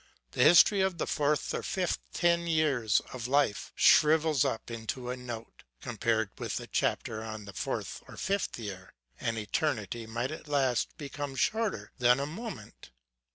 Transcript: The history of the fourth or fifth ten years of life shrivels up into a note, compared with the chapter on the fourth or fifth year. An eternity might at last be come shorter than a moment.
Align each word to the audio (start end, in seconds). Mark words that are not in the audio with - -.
The 0.31 0.41
history 0.43 0.81
of 0.81 0.97
the 0.97 1.05
fourth 1.05 1.53
or 1.53 1.61
fifth 1.61 1.99
ten 2.11 2.47
years 2.47 3.01
of 3.13 3.27
life 3.27 3.71
shrivels 3.75 4.43
up 4.43 4.71
into 4.71 5.11
a 5.11 5.15
note, 5.15 5.61
compared 5.79 6.31
with 6.39 6.57
the 6.57 6.65
chapter 6.65 7.23
on 7.23 7.45
the 7.45 7.53
fourth 7.53 8.01
or 8.07 8.17
fifth 8.17 8.57
year. 8.57 8.95
An 9.19 9.37
eternity 9.37 10.07
might 10.07 10.31
at 10.31 10.47
last 10.47 10.97
be 10.97 11.07
come 11.09 11.35
shorter 11.35 11.91
than 11.99 12.19
a 12.19 12.25
moment. 12.25 12.89